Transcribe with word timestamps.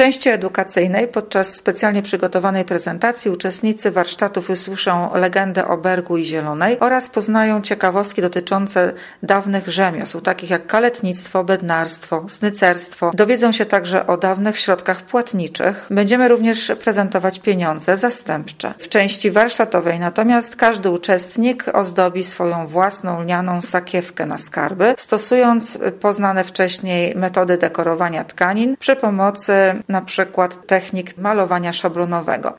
części 0.00 0.28
edukacyjnej 0.28 1.08
podczas 1.08 1.54
specjalnie 1.54 2.02
przygotowanej 2.02 2.64
prezentacji 2.64 3.30
uczestnicy 3.30 3.90
warsztatów 3.90 4.50
usłyszą 4.50 5.14
legendę 5.14 5.68
o 5.68 5.76
Bergu 5.76 6.16
i 6.16 6.24
Zielonej 6.24 6.80
oraz 6.80 7.10
poznają 7.10 7.62
ciekawostki 7.62 8.22
dotyczące 8.22 8.92
dawnych 9.22 9.68
rzemiosł, 9.68 10.20
takich 10.20 10.50
jak 10.50 10.66
kaletnictwo, 10.66 11.44
bednarstwo, 11.44 12.24
snycerstwo. 12.28 13.10
Dowiedzą 13.14 13.52
się 13.52 13.66
także 13.66 14.06
o 14.06 14.16
dawnych 14.16 14.58
środkach 14.58 15.02
płatniczych. 15.02 15.86
Będziemy 15.90 16.28
również 16.28 16.72
prezentować 16.84 17.40
pieniądze 17.40 17.96
zastępcze. 17.96 18.74
W 18.78 18.88
części 18.88 19.30
warsztatowej 19.30 19.98
natomiast 19.98 20.56
każdy 20.56 20.90
uczestnik 20.90 21.64
ozdobi 21.72 22.24
swoją 22.24 22.66
własną 22.66 23.22
lnianą 23.22 23.62
sakiewkę 23.62 24.26
na 24.26 24.38
skarby, 24.38 24.94
stosując 24.98 25.78
poznane 26.00 26.44
wcześniej 26.44 27.14
metody 27.16 27.58
dekorowania 27.58 28.24
tkanin 28.24 28.76
przy 28.76 28.96
pomocy 28.96 29.52
na 29.90 30.02
przykład 30.02 30.66
technik 30.66 31.16
malowania 31.16 31.72
szablonowego. 31.72 32.58